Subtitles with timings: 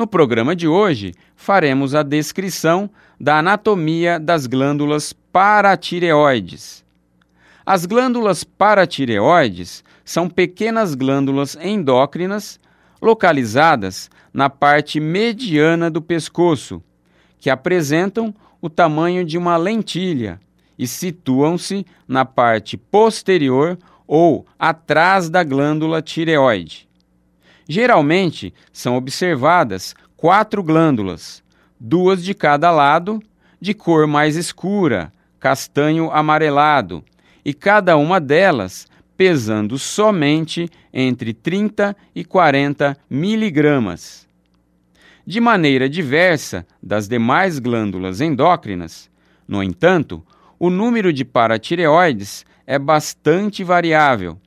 [0.00, 2.88] No programa de hoje, faremos a descrição
[3.20, 6.82] da anatomia das glândulas paratireoides.
[7.66, 12.58] As glândulas paratireoides são pequenas glândulas endócrinas
[13.02, 16.82] localizadas na parte mediana do pescoço,
[17.38, 20.40] que apresentam o tamanho de uma lentilha
[20.78, 26.89] e situam-se na parte posterior ou atrás da glândula tireoide.
[27.70, 31.40] Geralmente são observadas quatro glândulas,
[31.78, 33.22] duas de cada lado,
[33.60, 37.04] de cor mais escura, castanho amarelado,
[37.44, 44.26] e cada uma delas pesando somente entre 30 e 40 miligramas.
[45.24, 49.08] De maneira diversa das demais glândulas endócrinas,
[49.46, 50.26] no entanto,
[50.58, 54.40] o número de paratireoides é bastante variável.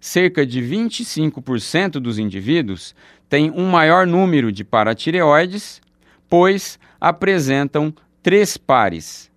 [0.00, 2.94] Cerca de 25% dos indivíduos
[3.28, 5.82] têm um maior número de paratireoides,
[6.28, 9.30] pois apresentam três pares.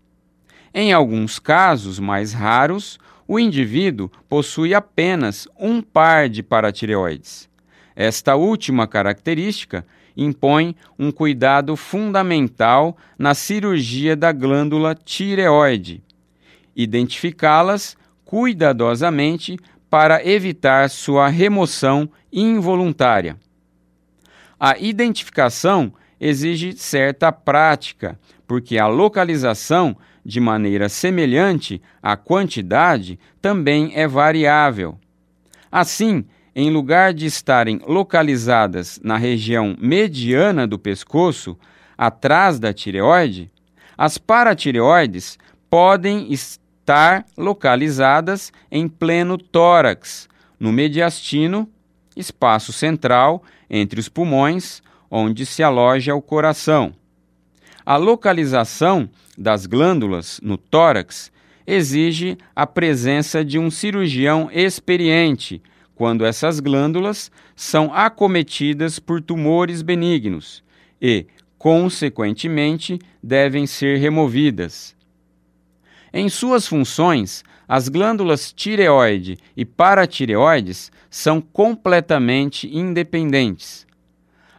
[0.73, 2.97] Em alguns casos mais raros,
[3.28, 7.50] o indivíduo possui apenas um par de paratireoides.
[7.95, 16.03] Esta última característica impõe um cuidado fundamental na cirurgia da glândula tireoide,
[16.75, 19.59] identificá-las cuidadosamente
[19.94, 23.38] para evitar sua remoção involuntária.
[24.59, 34.07] A identificação exige certa prática, porque a localização, de maneira semelhante à quantidade, também é
[34.07, 34.97] variável.
[35.72, 36.25] Assim,
[36.56, 41.56] em lugar de estarem localizadas na região mediana do pescoço,
[41.95, 43.51] atrás da tireoide,
[43.95, 45.38] as paratireoides
[45.69, 46.62] podem estar
[47.38, 50.27] localizadas em pleno tórax,
[50.59, 51.69] no mediastino,
[52.16, 56.94] espaço central entre os pulmões, onde se aloja o coração.
[57.85, 61.31] A localização das glândulas no tórax
[61.66, 65.61] exige a presença de um cirurgião experiente
[65.95, 70.63] quando essas glândulas são acometidas por tumores benignos
[71.01, 71.27] e,
[71.57, 74.95] consequentemente, devem ser removidas.
[76.13, 83.88] Em suas funções, as glândulas tireoide e paratireoides são completamente independentes.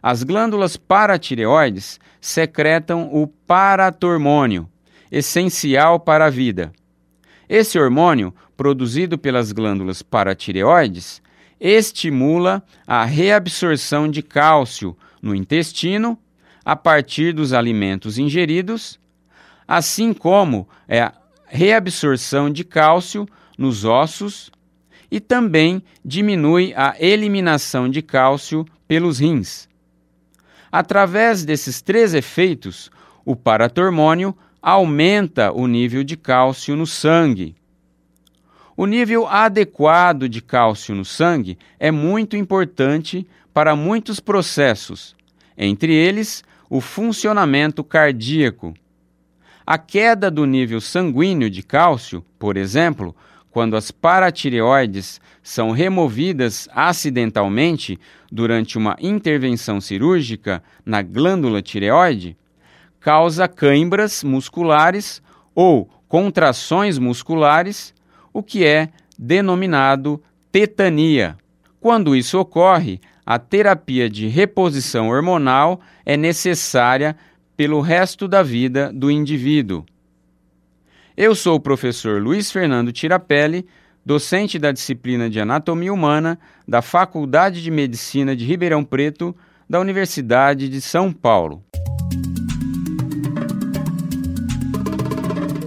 [0.03, 4.69] As glândulas paratireoides secretam o paratormônio,
[5.09, 6.73] essencial para a vida.
[7.47, 11.21] Esse hormônio, produzido pelas glândulas paratireoides,
[11.57, 16.19] estimula a reabsorção de cálcio no intestino
[16.65, 18.99] a partir dos alimentos ingeridos,
[19.65, 21.11] assim como é
[21.45, 24.51] reabsorção de cálcio nos ossos
[25.09, 29.67] e também diminui a eliminação de cálcio pelos rins.
[30.71, 32.91] Através desses três efeitos,
[33.23, 37.55] o paratormônio aumenta o nível de cálcio no sangue
[38.77, 45.15] o nível adequado de cálcio no sangue é muito importante para muitos processos,
[45.57, 48.73] entre eles o funcionamento cardíaco.
[49.67, 53.15] A queda do nível sanguíneo de cálcio, por exemplo,
[53.49, 57.99] quando as paratireoides são removidas acidentalmente
[58.31, 62.37] durante uma intervenção cirúrgica na glândula tireoide,
[62.99, 65.21] causa câimbras musculares
[65.55, 67.93] ou contrações musculares
[68.31, 70.21] o que é denominado
[70.51, 71.37] tetania.
[71.79, 77.15] Quando isso ocorre, a terapia de reposição hormonal é necessária
[77.55, 79.85] pelo resto da vida do indivíduo.
[81.15, 83.65] Eu sou o professor Luiz Fernando Tirapelli,
[84.05, 86.37] docente da disciplina de Anatomia Humana
[86.67, 89.35] da Faculdade de Medicina de Ribeirão Preto,
[89.67, 91.63] da Universidade de São Paulo.